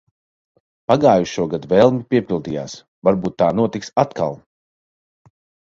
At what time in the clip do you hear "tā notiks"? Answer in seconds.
3.45-3.95